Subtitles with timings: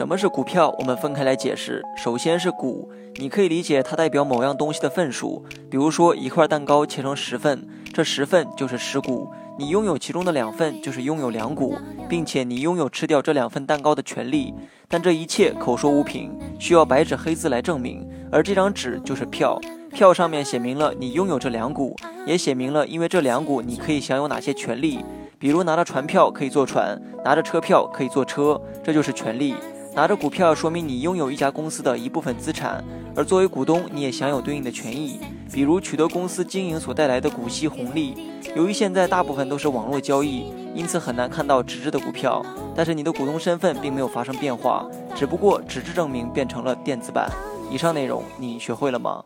[0.00, 0.74] 什么是股票？
[0.78, 1.82] 我们分开来解释。
[1.94, 11.76] 首先是股，你可以理解它代表某样东西的份数，比如说一块蛋糕切成十份，这十份就是十股，你拥有其中的两份就是拥有两股，
[12.08, 14.54] 并且你拥有吃掉这两份蛋糕的权利。
[14.88, 19.60] 但这一切口说无凭，需要白纸黑字来证明，而这张纸就是票，
[19.92, 21.94] 票上面写明了你拥有这两股，
[22.24, 25.04] 也写明了因为这两股你可以享有哪些权利，
[25.38, 29.54] 比如拿着船票可以坐船，拿着车票可以坐车，这就是权利。
[29.92, 32.82] 拿着股票说明你拥有一家公司的一部分资产，
[33.14, 35.18] 而作为股东，你也享有对应的权益，
[35.52, 38.16] 比如取得公司经营所带来的股息红利。
[38.54, 42.40] 由于现在大部分都是网络交易，因此很难看到纸质的股票，
[42.74, 44.86] 但是你的股东身份并没有发生变化，
[45.16, 47.28] 只不过纸质证明变成了电子版。
[47.68, 49.24] 以上内容你学会了吗？